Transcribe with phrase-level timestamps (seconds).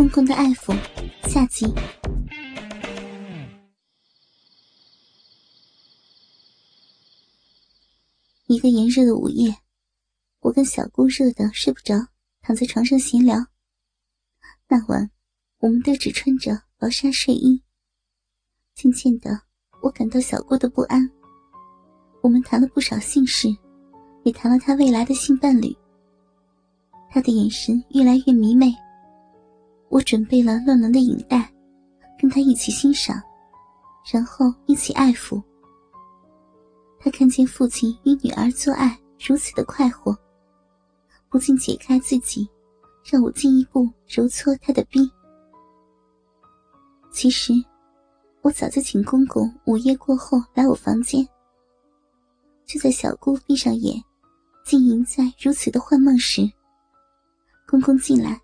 [0.00, 0.74] 公公的爱抚，
[1.28, 1.66] 下集。
[8.46, 9.54] 一个炎热的午夜，
[10.40, 11.96] 我跟小姑热得睡不着，
[12.40, 13.36] 躺在床上闲聊。
[14.68, 15.10] 那晚，
[15.58, 17.62] 我们都只穿着薄纱睡衣。
[18.74, 19.42] 渐渐的，
[19.82, 21.10] 我感到小姑的不安。
[22.22, 23.54] 我们谈了不少性事，
[24.24, 25.76] 也谈了她未来的性伴侣。
[27.10, 28.74] 她的眼神越来越迷妹。
[29.90, 31.52] 我准备了乱伦的影带，
[32.16, 33.20] 跟他一起欣赏，
[34.12, 35.42] 然后一起爱抚。
[37.00, 40.16] 他看见父亲与女儿做爱如此的快活，
[41.28, 42.48] 不禁解开自己，
[43.04, 45.10] 让我进一步揉搓他的臂。
[47.10, 47.52] 其实，
[48.42, 51.26] 我早就请公公午夜过后来我房间。
[52.64, 54.00] 就在小姑闭上眼，
[54.64, 56.48] 浸淫在如此的幻梦时，
[57.66, 58.40] 公公进来。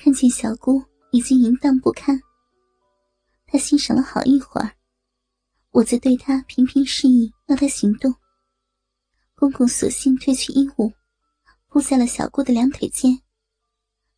[0.00, 0.80] 看见小姑
[1.10, 2.20] 已经淫荡不堪，
[3.46, 4.72] 他欣赏了好一会儿，
[5.70, 8.14] 我则对他频频示意要他行动。
[9.34, 10.92] 公公索性褪去衣物，
[11.68, 13.20] 扑在了小姑的两腿间，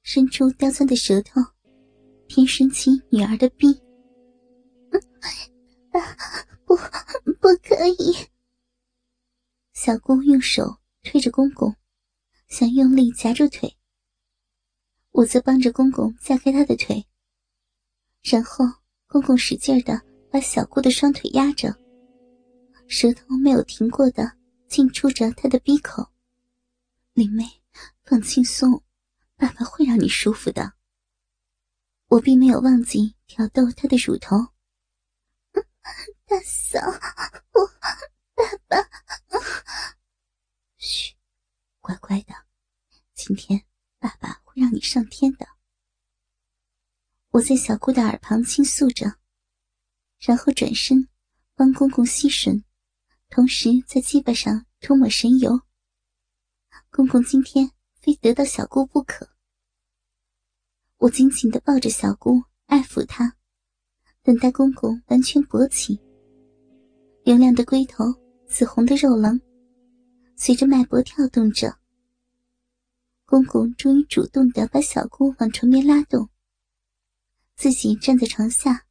[0.03, 1.41] 伸出刁钻的舌头，
[2.27, 3.73] 偏伸起女儿的臂。
[5.93, 6.01] 啊
[6.65, 6.77] 不，
[7.41, 8.15] 不可以！
[9.73, 11.75] 小姑用手推着公公，
[12.49, 13.77] 想用力夹住腿。
[15.21, 17.07] 我则帮着公公架开他的腿，
[18.23, 18.65] 然后
[19.07, 21.69] 公公使劲的把小姑的双腿压着，
[22.89, 24.33] 舌头没有停过的
[24.67, 26.11] 进出着他的鼻口。
[27.13, 27.45] 林妹，
[28.03, 28.83] 放轻松，
[29.37, 30.73] 爸爸会让你舒服的。
[32.07, 34.39] 我并没有忘记挑逗他的乳头。
[36.25, 36.79] 大嫂，
[37.53, 37.67] 我
[38.35, 38.89] 爸爸，
[40.79, 41.15] 嘘，
[41.83, 42.35] 乖乖的，
[43.13, 43.63] 今天。
[43.99, 45.47] 爸爸会让你上天的。
[47.31, 49.15] 我在小姑的耳旁倾诉着，
[50.19, 51.09] 然后转身
[51.55, 52.65] 帮公公吸吮，
[53.29, 55.61] 同时在鸡巴上涂抹神油。
[56.91, 57.71] 公公今天
[58.01, 59.31] 非得到小姑不可。
[60.99, 63.37] 我紧紧的抱着小姑，爱抚她，
[64.23, 66.01] 等待公公完全勃起。
[67.25, 68.05] 油亮的龟头，
[68.49, 69.41] 紫红的肉棱，
[70.37, 71.80] 随着脉搏跳动着。
[73.31, 76.29] 公公终于主动的把小姑往床边拉动，
[77.55, 78.89] 自己站在床下，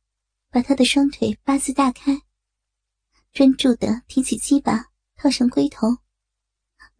[0.49, 2.21] 把她的双腿八字大开，
[3.33, 5.89] 专注的提起鸡巴，套上龟头，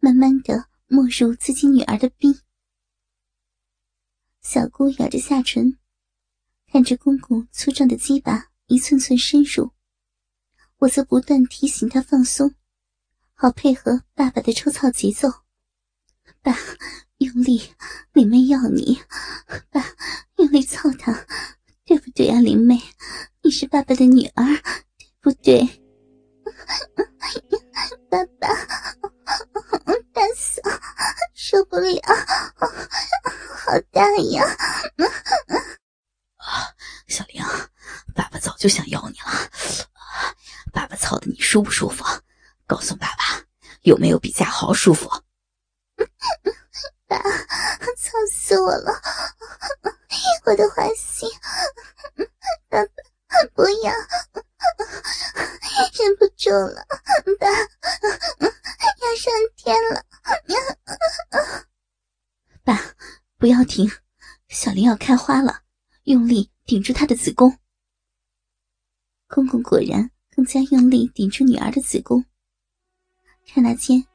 [0.00, 2.28] 慢慢的没入自己女儿的逼。
[4.42, 5.78] 小姑咬着下唇，
[6.70, 9.72] 看着公公粗壮的鸡巴一寸寸深入，
[10.76, 12.54] 我则不断提醒她放松，
[13.32, 15.30] 好配合爸爸的抽操节奏。
[16.42, 16.56] 爸。
[17.18, 17.74] 用力，
[18.14, 18.98] 林妹要你，
[19.70, 19.84] 爸，
[20.36, 21.26] 用力操她，
[21.84, 22.80] 对不对啊，林妹？
[23.42, 24.42] 你是爸爸的女儿，
[25.20, 25.60] 对不对？
[28.08, 28.48] 爸爸，
[30.14, 30.62] 大嫂，
[31.34, 32.00] 受不了，
[32.56, 32.66] 好
[33.92, 34.00] 大
[34.32, 34.42] 呀！
[36.36, 36.72] 啊，
[37.06, 37.44] 小玲，
[38.14, 39.26] 爸爸早就想要你了。
[40.72, 42.02] 爸爸操的你舒不舒服？
[42.66, 43.44] 告诉爸爸，
[43.82, 45.22] 有没有比家豪舒服？
[47.10, 47.18] 爸，
[47.96, 48.92] 操死我了！
[50.44, 51.28] 我的花心，
[52.68, 52.92] 爸爸
[53.52, 53.92] 不要，
[55.98, 56.86] 忍不住了，
[57.40, 60.04] 爸要上天了！
[62.62, 62.94] 爸，
[63.38, 63.90] 不要停，
[64.48, 65.62] 小林要开花了，
[66.04, 67.58] 用力顶住她的子宫。
[69.26, 72.24] 公公果然更加用力顶住女儿的子宫，
[73.44, 74.06] 刹那间，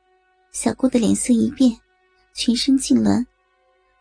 [0.53, 1.77] 小姑的脸色一变。
[2.35, 3.25] 全身痉挛，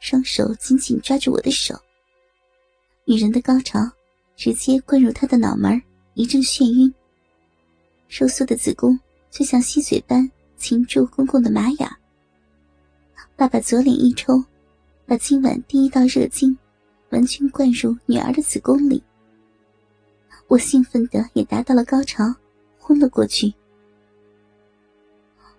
[0.00, 1.72] 双手紧紧抓住我的手。
[3.04, 3.78] 女人的高潮
[4.34, 5.80] 直接灌入她的脑门，
[6.14, 6.92] 一阵眩晕。
[8.08, 8.98] 收缩的子宫
[9.30, 11.96] 就像吸嘴般擒住公公的玛雅。
[13.36, 14.42] 爸爸左脸一抽，
[15.06, 16.58] 把今晚第一道热精
[17.10, 19.00] 完全灌入女儿的子宫里。
[20.48, 22.34] 我兴奋的也达到了高潮，
[22.80, 23.54] 昏了过去。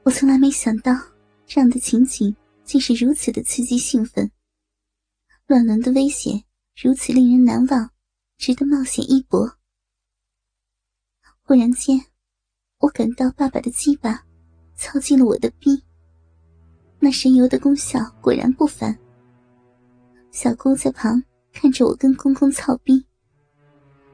[0.03, 0.93] 我从来没想到
[1.47, 2.35] 这样的情景。
[2.65, 4.31] 竟是如此的刺激兴奋，
[5.45, 6.43] 乱伦的危险
[6.75, 7.91] 如此令人难忘，
[8.37, 9.57] 值得冒险一搏。
[11.43, 12.03] 忽然间，
[12.79, 14.25] 我感到爸爸的鸡巴
[14.75, 15.83] 操进了我的逼，
[16.99, 18.97] 那神油的功效果然不凡。
[20.31, 21.23] 小姑在旁
[21.53, 23.05] 看着我跟公公操逼，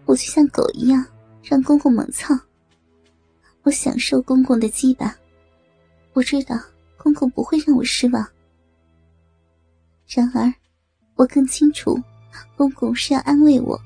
[0.05, 1.03] 我就像狗一样
[1.41, 2.37] 让公公猛操。
[3.63, 5.17] 我享受公公的鸡巴，
[6.11, 6.59] 我知道
[6.97, 8.27] 公公不会让我失望。
[10.13, 10.53] 然而，
[11.15, 11.97] 我更清楚
[12.57, 13.79] 公公是要安慰我，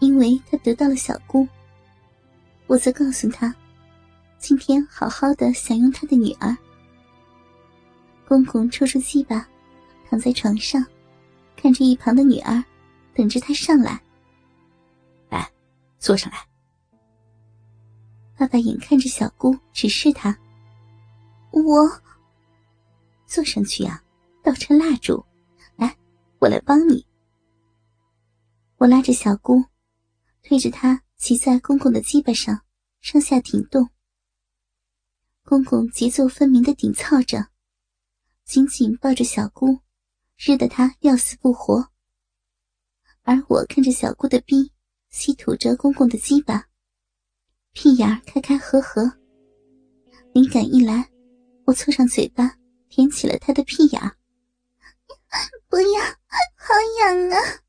[0.00, 1.48] 因为他得到了小姑。
[2.66, 3.54] 我则告诉他，
[4.38, 6.54] 今天好好的享用他的女儿。
[8.26, 9.48] 公公抽出鸡巴，
[10.10, 10.84] 躺在床上，
[11.56, 12.62] 看着一旁的女儿，
[13.14, 13.98] 等着他上来。
[15.30, 15.50] 来，
[15.98, 16.38] 坐上来。
[18.36, 20.36] 爸爸眼看着小姑，指示他
[21.50, 21.90] ：“我
[23.26, 24.02] 坐上去呀，
[24.42, 25.24] 倒成蜡烛。
[25.76, 25.96] 来，
[26.38, 27.06] 我来帮你。”
[28.78, 29.64] 我拉着小姑，
[30.42, 31.02] 推着她。
[31.20, 32.62] 骑在公公的鸡巴上，
[33.00, 33.90] 上下停动。
[35.42, 37.48] 公公节奏分明的顶操着，
[38.44, 39.80] 紧紧抱着小姑，
[40.36, 41.90] 热得她要死不活。
[43.22, 44.70] 而我看着小姑的逼，
[45.10, 46.68] 吸吐着公公的鸡巴，
[47.72, 49.12] 屁眼开开合合。
[50.32, 51.10] 灵感一来，
[51.64, 52.56] 我凑上嘴巴
[52.88, 54.00] 舔起了他的屁眼。
[55.68, 56.02] 不要，
[56.56, 57.60] 好痒啊！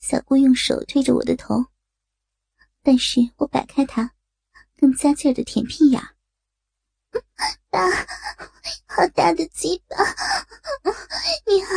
[0.00, 1.66] 小姑用手推着我的头。
[2.82, 4.12] 但是我摆开他，
[4.78, 6.02] 更加劲儿的舔屁眼。
[7.68, 7.86] 大，
[8.86, 9.96] 好大的鸡巴！
[11.46, 11.68] 女儿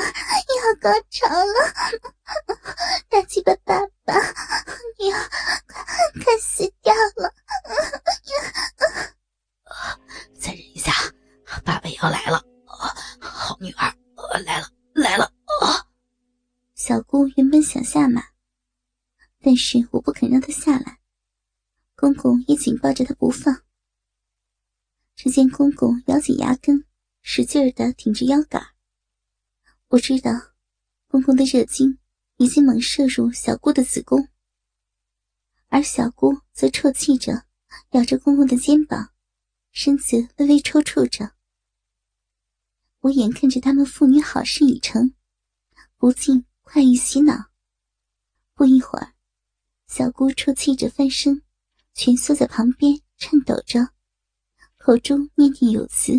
[0.55, 1.53] 要高潮了，
[3.09, 4.13] 大鸡巴爸爸，
[4.97, 5.29] 女儿
[5.67, 5.83] 快
[6.23, 7.33] 快死掉了！
[10.39, 10.93] 再忍一下，
[11.65, 12.41] 爸爸要来了。
[17.21, 18.29] 我原本想下马，
[19.39, 20.99] 但是我不肯让他下来。
[21.95, 23.61] 公公也紧抱着他不放。
[25.15, 26.83] 只见公公咬紧牙根，
[27.21, 28.69] 使劲儿的挺着腰杆。
[29.89, 30.31] 我知道，
[31.07, 31.99] 公公的热精
[32.37, 34.27] 已经猛射入小姑的子宫，
[35.67, 37.45] 而小姑则啜泣着，
[37.91, 39.13] 咬着公公的肩膀，
[39.71, 41.35] 身子微微抽搐着。
[43.01, 45.13] 我眼看着他们父女好事已成，
[45.97, 47.33] 不禁快意洗脑。
[48.55, 49.11] 不一会儿，
[49.87, 51.41] 小姑啜泣着翻身。
[51.93, 53.89] 蜷缩在旁边，颤抖着，
[54.77, 56.13] 口中念念有词：“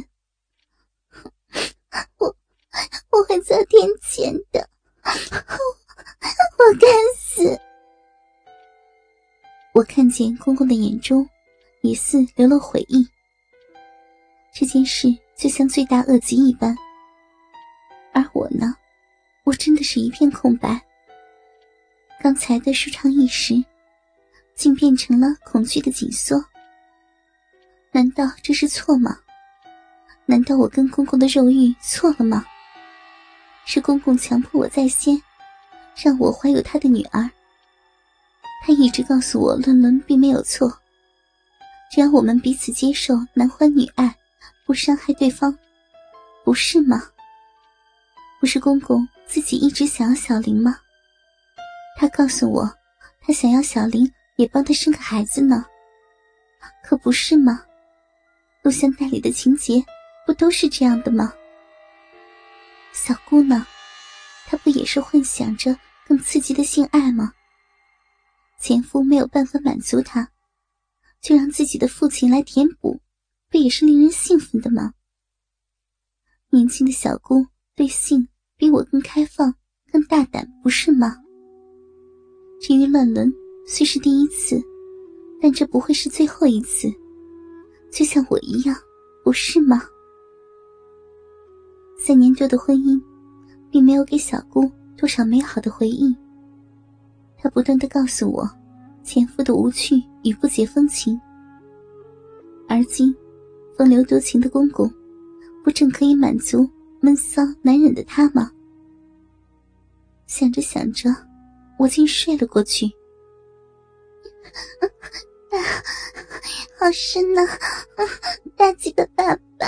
[2.18, 2.36] 我
[3.08, 4.68] 我会遭天谴的，
[5.02, 6.86] 我我该
[7.18, 7.58] 死。”
[9.72, 11.26] 我看见公公的眼中，
[11.80, 13.08] 疑似流了悔意。
[14.52, 16.76] 这件事就像罪大恶极一般，
[18.12, 18.76] 而我呢，
[19.52, 20.80] 我真的是一片空白。
[22.18, 23.62] 刚才的舒畅一时。
[24.54, 26.36] 竟变成了恐惧的紧缩。
[27.90, 29.18] 难道这是错吗？
[30.26, 32.44] 难道我跟公公的肉欲错了吗？
[33.64, 35.20] 是公公强迫我在先，
[35.96, 37.28] 让我怀有他的女儿。
[38.62, 40.70] 他一直告诉我，伦伦并没有错，
[41.90, 44.14] 只要我们彼此接受，男欢女爱，
[44.66, 45.58] 不伤害对方，
[46.44, 47.02] 不是吗？
[48.38, 50.78] 不是公公自己一直想要小林吗？
[51.96, 52.70] 他告诉我，
[53.20, 54.10] 他想要小林。
[54.36, 55.64] 也帮他生个孩子呢，
[56.82, 57.64] 可不是吗？
[58.62, 59.74] 录像带里的情节
[60.26, 61.32] 不都是这样的吗？
[62.94, 63.66] 小姑呢？
[64.46, 65.78] 她不也是幻想着
[66.08, 67.34] 更刺激的性爱吗？
[68.58, 70.26] 前夫没有办法满足她，
[71.20, 73.00] 就让自己的父亲来填补，
[73.50, 74.94] 不也是令人兴奋的吗？
[76.48, 77.46] 年轻的小姑
[77.76, 78.26] 对性
[78.62, 79.52] 比我更开放、
[79.90, 81.16] 更大胆，不是吗？
[82.60, 83.28] 至于乱伦。
[83.66, 84.62] 虽是第一次，
[85.40, 86.86] 但这不会是最后一次，
[87.90, 88.76] 就像我一样，
[89.24, 89.82] 不是吗？
[91.98, 93.02] 三年多的婚姻，
[93.68, 96.14] 并没有给小姑多少美好的回忆。
[97.36, 98.48] 她不断的告诉我，
[99.02, 101.20] 前夫的无趣与不解风情。
[102.68, 103.12] 而今，
[103.76, 104.88] 风流多情的公公，
[105.64, 106.68] 不正可以满足
[107.00, 108.50] 闷骚难忍的她吗？
[110.34, 111.10] 想着想着，
[111.78, 112.86] 我竟睡了过去。
[114.80, 114.88] 啊，
[116.80, 117.42] 好深呐！
[118.56, 119.66] 大鸡巴爸爸，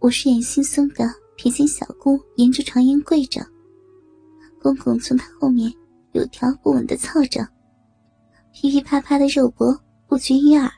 [0.00, 1.02] 我睡眼惺忪的
[1.38, 3.40] 瞥见小姑沿着床沿跪着，
[4.60, 5.72] 公公从她后面
[6.12, 7.40] 有条不紊的操着，
[8.52, 9.74] 噼噼啪啪的肉搏
[10.06, 10.70] 不绝于耳。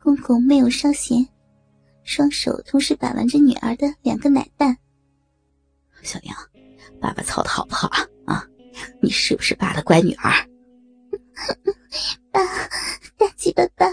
[0.00, 1.26] 公公没有稍闲，
[2.04, 4.78] 双手同时把玩着女儿的两个奶蛋。
[6.06, 6.36] 小娘，
[7.00, 8.08] 爸爸操的好不好啊？
[8.26, 8.46] 啊！
[9.02, 10.32] 你是不是爸的乖女儿？
[12.30, 12.40] 爸，
[13.18, 13.86] 大鸡巴爸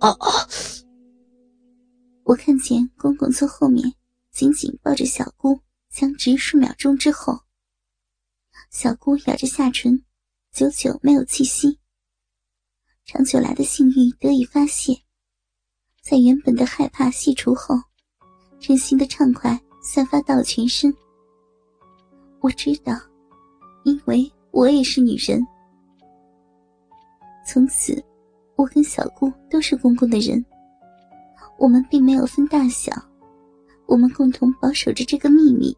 [0.00, 0.46] 啊啊！
[2.22, 3.92] 我看见公公从后面
[4.30, 7.40] 紧紧抱着小姑，僵直数秒钟之后，
[8.70, 10.04] 小姑咬着下唇，
[10.52, 11.80] 久久没有气息。
[13.06, 14.92] 长久来的性欲得以发泄，
[16.02, 17.74] 在原本的害怕剔除后，
[18.60, 20.94] 真心的畅快散发到了全身。
[22.40, 22.92] 我知道，
[23.84, 25.44] 因为我也是女人。
[27.44, 28.04] 从此，
[28.58, 30.44] 我跟小姑都是公公的人。
[31.56, 32.92] 我们并没有分大小，
[33.86, 35.74] 我们共同保守着这个秘密，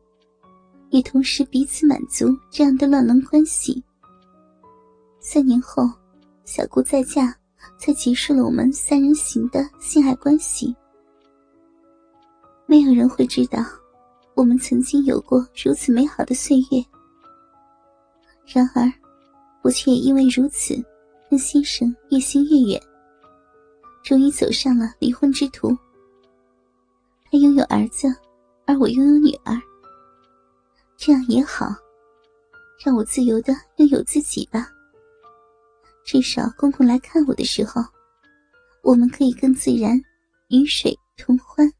[0.88, 3.84] 也同时彼此满足这样的乱伦关系。
[5.20, 5.82] 三年后，
[6.46, 7.34] 小姑再嫁，
[7.78, 10.74] 才结束了我们三人行的性爱关系。
[12.66, 13.62] 没有人会知道。
[14.36, 16.82] 我们曾经有过如此美好的岁月，
[18.46, 18.90] 然而，
[19.60, 20.82] 我却也因为如此，
[21.30, 22.82] 跟先生越行越远，
[24.02, 25.68] 终于走上了离婚之途。
[27.30, 28.08] 他拥有儿子，
[28.66, 29.56] 而我拥有女儿，
[30.96, 31.72] 这样也好，
[32.84, 34.66] 让我自由的拥有自己吧。
[36.04, 37.80] 至少公公来看我的时候，
[38.82, 39.96] 我们可以更自然，
[40.48, 41.72] 与水同欢。